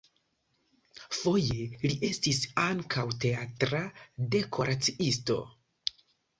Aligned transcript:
Foje 1.17 1.67
li 1.83 1.91
estis 2.09 2.41
ankaŭ 2.65 3.05
teatra 3.27 3.85
dekoraciisto. 4.39 5.41